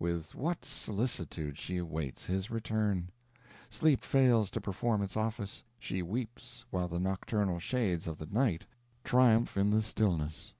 [0.00, 3.10] With what solicitude she awaits his return!
[3.70, 8.66] Sleep fails to perform its office she weeps while the nocturnal shades of the night
[9.04, 10.52] triumph in the stillness.